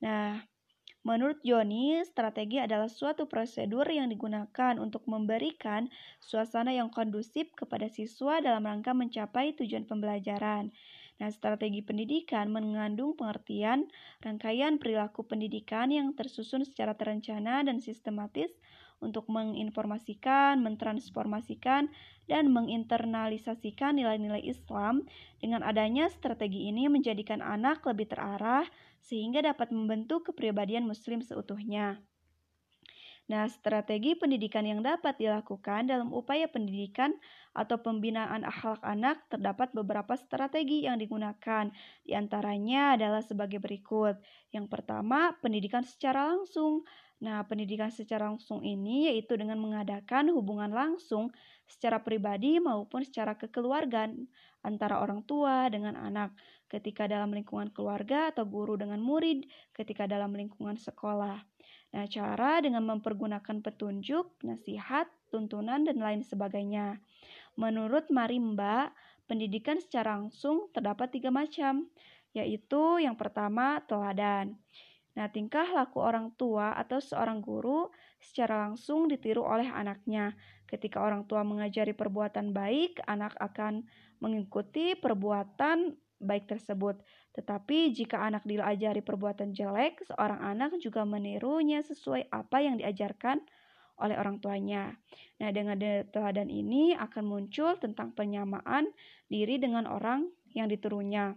[0.04, 0.44] Nah,
[1.06, 5.86] Menurut Joni, strategi adalah suatu prosedur yang digunakan untuk memberikan
[6.18, 10.74] suasana yang kondusif kepada siswa dalam rangka mencapai tujuan pembelajaran.
[11.18, 13.90] Nah, strategi pendidikan mengandung pengertian
[14.22, 18.54] rangkaian perilaku pendidikan yang tersusun secara terencana dan sistematis
[18.98, 21.90] untuk menginformasikan, mentransformasikan,
[22.26, 25.06] dan menginternalisasikan nilai-nilai Islam.
[25.38, 28.66] Dengan adanya strategi ini menjadikan anak lebih terarah
[29.02, 32.02] sehingga dapat membentuk kepribadian muslim seutuhnya.
[33.28, 37.12] Nah, strategi pendidikan yang dapat dilakukan dalam upaya pendidikan
[37.52, 41.68] atau pembinaan akhlak anak terdapat beberapa strategi yang digunakan.
[42.08, 44.16] Di antaranya adalah sebagai berikut.
[44.48, 46.88] Yang pertama, pendidikan secara langsung.
[47.20, 51.28] Nah, pendidikan secara langsung ini yaitu dengan mengadakan hubungan langsung
[51.68, 54.24] secara pribadi maupun secara kekeluargaan
[54.64, 56.32] antara orang tua dengan anak,
[56.68, 61.40] ketika dalam lingkungan keluarga atau guru dengan murid, ketika dalam lingkungan sekolah.
[61.88, 67.00] Nah, cara dengan mempergunakan petunjuk, nasihat, tuntunan, dan lain sebagainya.
[67.56, 68.92] Menurut Marimba,
[69.24, 71.88] pendidikan secara langsung terdapat tiga macam,
[72.36, 74.56] yaitu yang pertama teladan.
[75.16, 80.36] Nah, tingkah laku orang tua atau seorang guru secara langsung ditiru oleh anaknya.
[80.68, 83.88] Ketika orang tua mengajari perbuatan baik, anak akan
[84.20, 86.98] mengikuti perbuatan baik tersebut.
[87.34, 93.42] Tetapi jika anak diajari perbuatan jelek, seorang anak juga menirunya sesuai apa yang diajarkan
[93.98, 94.94] oleh orang tuanya.
[95.42, 95.78] Nah, dengan
[96.10, 98.90] teladan ini akan muncul tentang penyamaan
[99.26, 101.34] diri dengan orang yang diturunya.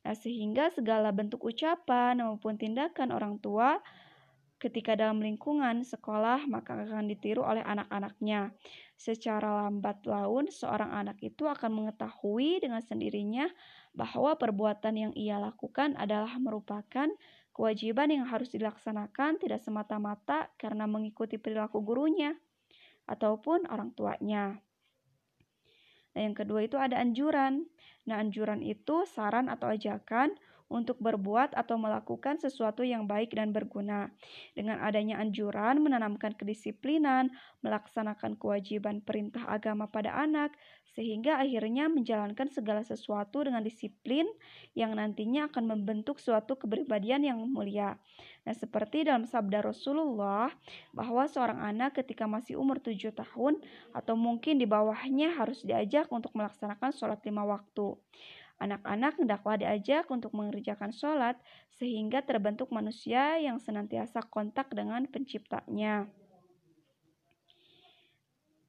[0.00, 3.78] Nah, sehingga segala bentuk ucapan maupun tindakan orang tua
[4.60, 8.52] ketika dalam lingkungan sekolah maka akan ditiru oleh anak-anaknya.
[9.00, 13.48] Secara lambat laun, seorang anak itu akan mengetahui dengan sendirinya
[13.96, 17.08] bahwa perbuatan yang ia lakukan adalah merupakan
[17.50, 22.32] Kewajiban yang harus dilaksanakan tidak semata-mata karena mengikuti perilaku gurunya
[23.10, 24.62] ataupun orang tuanya.
[26.14, 27.66] Nah, yang kedua itu ada anjuran.
[28.06, 30.34] Nah, anjuran itu saran atau ajakan
[30.70, 34.14] untuk berbuat atau melakukan sesuatu yang baik dan berguna.
[34.54, 40.54] Dengan adanya anjuran menanamkan kedisiplinan, melaksanakan kewajiban perintah agama pada anak,
[40.94, 44.26] sehingga akhirnya menjalankan segala sesuatu dengan disiplin
[44.74, 47.98] yang nantinya akan membentuk suatu kepribadian yang mulia.
[48.46, 50.50] Nah, seperti dalam sabda Rasulullah
[50.90, 53.60] bahwa seorang anak ketika masih umur tujuh tahun
[53.94, 57.94] atau mungkin di bawahnya harus diajak untuk melaksanakan sholat lima waktu.
[58.60, 61.40] Anak-anak hendaklah diajak untuk mengerjakan sholat
[61.80, 66.04] sehingga terbentuk manusia yang senantiasa kontak dengan penciptanya.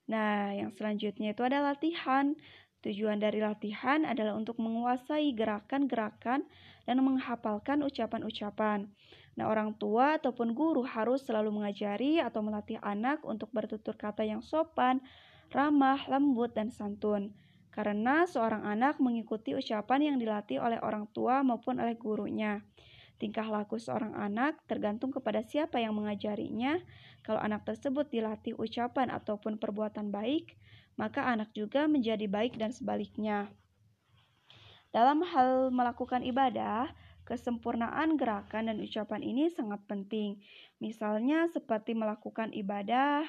[0.08, 2.40] Nah, yang selanjutnya itu ada latihan.
[2.88, 6.48] Tujuan dari latihan adalah untuk menguasai gerakan-gerakan
[6.88, 8.88] dan menghafalkan ucapan-ucapan.
[9.36, 14.40] Nah, orang tua ataupun guru harus selalu mengajari atau melatih anak untuk bertutur kata yang
[14.40, 15.04] sopan,
[15.52, 17.36] ramah, lembut, dan santun
[17.72, 22.60] karena seorang anak mengikuti ucapan yang dilatih oleh orang tua maupun oleh gurunya.
[23.16, 26.82] Tingkah laku seorang anak tergantung kepada siapa yang mengajarinya.
[27.22, 30.58] Kalau anak tersebut dilatih ucapan ataupun perbuatan baik,
[30.98, 33.54] maka anak juga menjadi baik dan sebaliknya.
[34.92, 36.92] Dalam hal melakukan ibadah,
[37.24, 40.42] kesempurnaan gerakan dan ucapan ini sangat penting.
[40.84, 43.24] Misalnya seperti melakukan ibadah,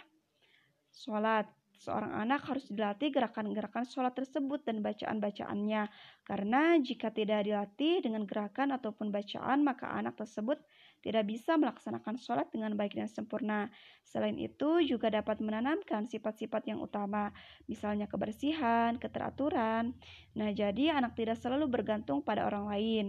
[0.90, 1.46] sholat,
[1.82, 5.90] Seorang anak harus dilatih gerakan-gerakan sholat tersebut dan bacaan-bacaannya.
[6.22, 10.62] Karena jika tidak dilatih dengan gerakan ataupun bacaan, maka anak tersebut
[11.02, 13.66] tidak bisa melaksanakan sholat dengan baik dan sempurna.
[14.06, 17.34] Selain itu, juga dapat menanamkan sifat-sifat yang utama,
[17.66, 19.98] misalnya kebersihan, keteraturan.
[20.38, 23.06] Nah, jadi anak tidak selalu bergantung pada orang lain.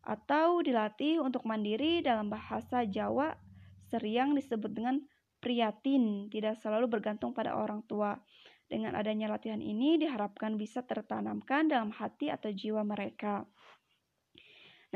[0.00, 3.36] Atau dilatih untuk mandiri dalam bahasa Jawa
[3.92, 5.04] sering disebut dengan
[5.44, 8.16] priatin, tidak selalu bergantung pada orang tua.
[8.64, 13.44] Dengan adanya latihan ini diharapkan bisa tertanamkan dalam hati atau jiwa mereka.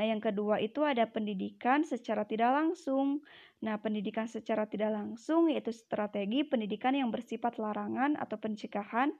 [0.01, 3.21] Nah, yang kedua itu ada pendidikan secara tidak langsung.
[3.61, 9.13] Nah, pendidikan secara tidak langsung yaitu strategi pendidikan yang bersifat larangan atau pencegahan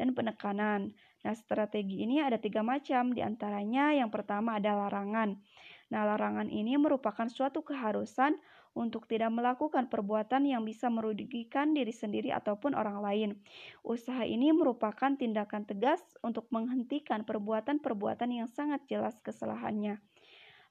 [0.00, 0.94] dan penekanan.
[1.26, 5.36] Nah, strategi ini ada tiga macam, di antaranya yang pertama ada larangan.
[5.90, 8.38] Nah, larangan ini merupakan suatu keharusan
[8.72, 13.30] untuk tidak melakukan perbuatan yang bisa merugikan diri sendiri ataupun orang lain.
[13.84, 20.00] Usaha ini merupakan tindakan tegas untuk menghentikan perbuatan-perbuatan yang sangat jelas kesalahannya.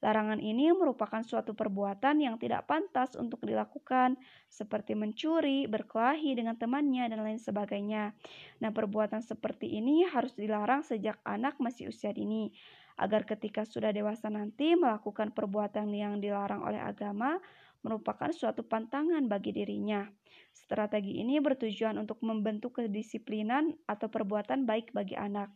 [0.02, 4.18] Larangan ini merupakan suatu perbuatan yang tidak pantas untuk dilakukan,
[4.50, 8.18] seperti mencuri, berkelahi dengan temannya, dan lain sebagainya.
[8.66, 12.50] Nah, perbuatan seperti ini harus dilarang sejak anak masih usia dini,
[12.98, 17.38] agar ketika sudah dewasa nanti melakukan perbuatan yang dilarang oleh agama,
[17.82, 20.06] merupakan suatu pantangan bagi dirinya.
[20.54, 25.50] Strategi ini bertujuan untuk membentuk kedisiplinan atau perbuatan baik bagi anak.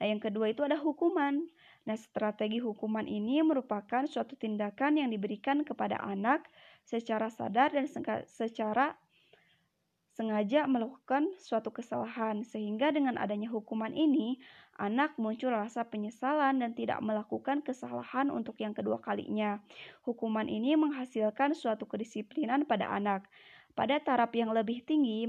[0.00, 1.44] Nah, yang kedua itu ada hukuman.
[1.84, 6.48] Nah, strategi hukuman ini merupakan suatu tindakan yang diberikan kepada anak
[6.88, 7.84] secara sadar dan
[8.24, 8.96] secara
[10.16, 14.40] sengaja melakukan suatu kesalahan, sehingga dengan adanya hukuman ini,
[14.80, 19.60] anak muncul rasa penyesalan dan tidak melakukan kesalahan untuk yang kedua kalinya.
[20.08, 23.28] Hukuman ini menghasilkan suatu kedisiplinan pada anak.
[23.76, 25.28] Pada taraf yang lebih tinggi,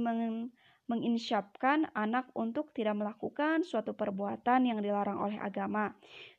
[0.89, 5.93] menginsyapkan anak untuk tidak melakukan suatu perbuatan yang dilarang oleh agama.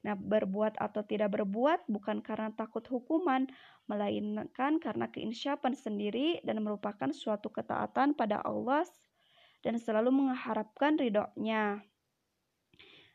[0.05, 3.49] Nah, berbuat atau tidak berbuat bukan karena takut hukuman,
[3.87, 8.85] melainkan karena keinsyapan sendiri dan merupakan suatu ketaatan pada Allah
[9.63, 11.92] dan selalu mengharapkan ridhonya.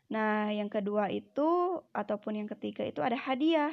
[0.08, 3.72] Nah, yang kedua itu ataupun yang ketiga itu ada hadiah.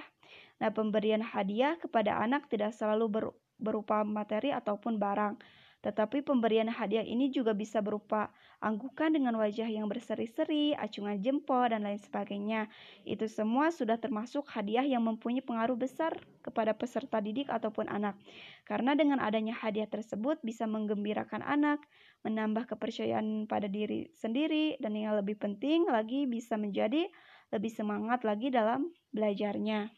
[0.60, 5.40] Nah, pemberian hadiah kepada anak tidak selalu berupa materi ataupun barang,
[5.86, 11.86] Tetapi pemberian hadiah ini juga bisa berupa anggukan dengan wajah yang berseri-seri, acungan jempol, dan
[11.86, 12.66] lain sebagainya.
[13.06, 18.18] Itu semua sudah termasuk hadiah yang mempunyai pengaruh besar kepada peserta didik ataupun anak.
[18.66, 21.86] Karena dengan adanya hadiah tersebut bisa menggembirakan anak,
[22.26, 27.06] menambah kepercayaan pada diri sendiri, dan yang lebih penting lagi bisa menjadi
[27.54, 29.94] lebih semangat lagi dalam belajarnya.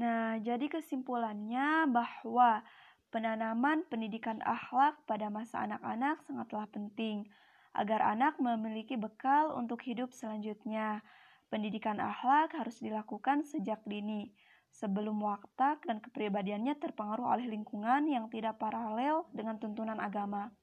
[0.00, 2.64] Nah, jadi kesimpulannya bahwa
[3.10, 7.26] penanaman pendidikan akhlak pada masa anak-anak sangatlah penting
[7.74, 11.02] agar anak memiliki bekal untuk hidup selanjutnya.
[11.50, 14.30] Pendidikan akhlak harus dilakukan sejak dini,
[14.70, 20.54] sebelum watak dan kepribadiannya terpengaruh oleh lingkungan yang tidak paralel dengan tuntunan agama.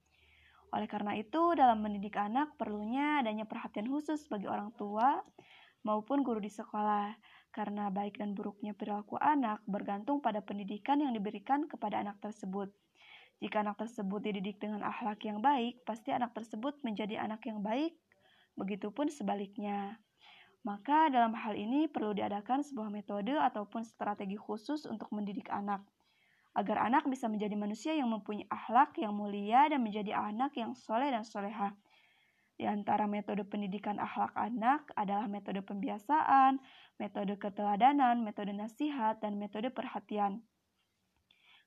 [0.71, 5.23] Oleh karena itu, dalam mendidik anak perlunya adanya perhatian khusus bagi orang tua
[5.83, 7.15] maupun guru di sekolah
[7.57, 12.69] karena baik dan buruknya perilaku anak bergantung pada pendidikan yang diberikan kepada anak tersebut.
[13.41, 17.97] Jika anak tersebut dididik dengan akhlak yang baik, pasti anak tersebut menjadi anak yang baik,
[18.53, 19.97] begitupun sebaliknya.
[20.61, 25.81] Maka dalam hal ini perlu diadakan sebuah metode ataupun strategi khusus untuk mendidik anak,
[26.53, 31.09] agar anak bisa menjadi manusia yang mempunyai akhlak yang mulia dan menjadi anak yang soleh
[31.09, 31.73] dan soleha.
[32.57, 36.57] Di antara metode pendidikan akhlak anak adalah metode pembiasaan,
[36.97, 40.41] metode keteladanan, metode nasihat, dan metode perhatian.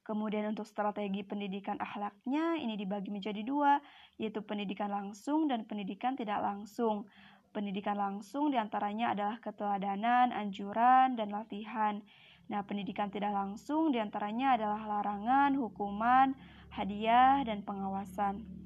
[0.02, 3.78] Kemudian untuk strategi pendidikan akhlaknya ini dibagi menjadi dua,
[4.18, 7.06] yaitu pendidikan langsung dan pendidikan tidak langsung.
[7.54, 12.02] Pendidikan langsung di antaranya adalah keteladanan, anjuran, dan latihan.
[12.50, 16.34] Nah, pendidikan tidak langsung di antaranya adalah larangan, hukuman,
[16.74, 18.59] hadiah, dan pengawasan.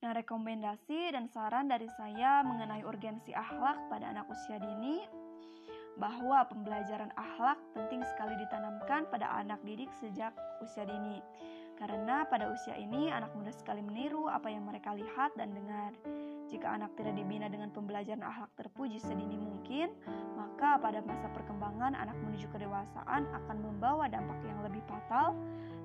[0.00, 5.04] Nah, rekomendasi dan saran dari saya mengenai urgensi akhlak pada anak usia dini
[6.00, 10.32] bahwa pembelajaran akhlak penting sekali ditanamkan pada anak didik sejak
[10.64, 11.20] usia dini.
[11.76, 15.92] Karena pada usia ini anak mudah sekali meniru apa yang mereka lihat dan dengar.
[16.50, 19.94] Jika anak tidak dibina dengan pembelajaran akhlak terpuji sedini mungkin,
[20.34, 25.38] maka pada masa perkembangan anak menuju kedewasaan akan membawa dampak yang lebih fatal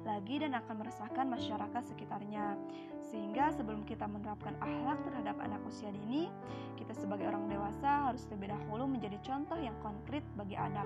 [0.05, 2.57] lagi dan akan meresahkan masyarakat sekitarnya.
[3.05, 6.33] Sehingga sebelum kita menerapkan akhlak terhadap anak usia dini,
[6.77, 10.85] kita sebagai orang dewasa harus terlebih dahulu menjadi contoh yang konkret bagi anak.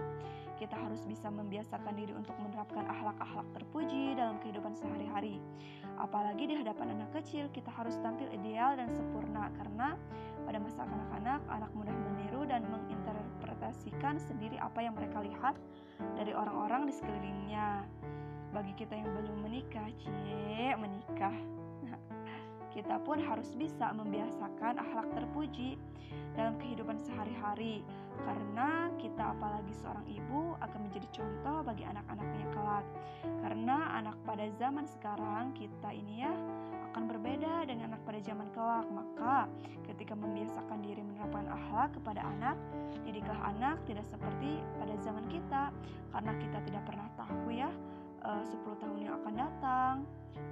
[0.59, 5.39] Kita harus bisa membiasakan diri untuk menerapkan akhlak-akhlak terpuji dalam kehidupan sehari-hari.
[5.95, 9.95] Apalagi di hadapan anak kecil, kita harus tampil ideal dan sempurna karena
[10.43, 15.55] pada masa kanak-kanak, anak mudah meniru dan menginterpretasikan sendiri apa yang mereka lihat
[16.19, 17.87] dari orang-orang di sekelilingnya
[18.51, 21.35] bagi kita yang belum menikah, cie menikah.
[22.75, 25.79] kita pun harus bisa membiasakan akhlak terpuji
[26.37, 27.81] dalam kehidupan sehari-hari
[28.25, 32.85] karena kita apalagi seorang ibu akan menjadi contoh bagi anak-anaknya kelak.
[33.39, 36.33] Karena anak pada zaman sekarang kita ini ya
[36.91, 38.87] akan berbeda dengan anak pada zaman kelak.
[38.91, 39.35] Maka
[39.87, 42.57] ketika membiasakan diri menerapkan akhlak kepada anak,
[43.07, 45.71] didiklah anak tidak seperti pada zaman kita
[46.11, 47.69] karena kita tidak pernah tahu ya
[48.25, 49.95] uh, 10 tahun yang akan datang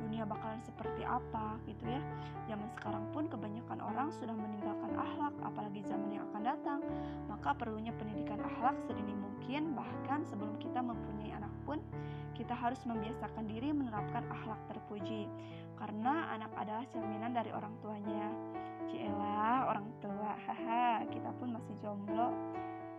[0.08, 2.02] dunia bakalan seperti apa gitu ya.
[2.48, 6.80] Zaman sekarang pun kebanyakan orang sudah meninggalkan akhlak apalagi zaman yang akan datang.
[7.28, 11.80] Maka perlunya pendidikan akhlak sedini mungkin bahkan sebelum kita mempunyai anak pun
[12.38, 15.28] kita harus membiasakan diri menerapkan akhlak terpuji.
[15.78, 18.30] Karena anak adalah cerminan dari orang tuanya.
[18.88, 20.34] Cielah orang tua.
[20.48, 22.32] Haha kita pun masih jomblo.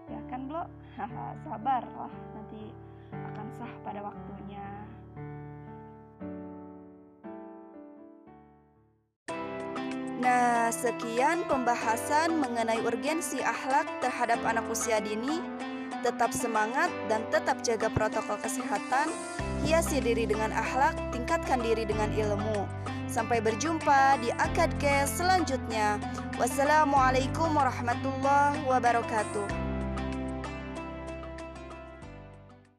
[0.09, 0.64] Ya kan bro
[0.97, 2.72] haha sabar lah nanti
[3.12, 4.64] akan sah pada waktunya.
[10.18, 15.38] Nah, sekian pembahasan mengenai urgensi akhlak terhadap anak usia dini.
[16.02, 19.14] Tetap semangat dan tetap jaga protokol kesehatan.
[19.62, 22.66] Hiasi diri dengan akhlak, tingkatkan diri dengan ilmu.
[23.06, 26.02] Sampai berjumpa di Akadkes selanjutnya.
[26.34, 29.67] Wassalamualaikum warahmatullahi wabarakatuh.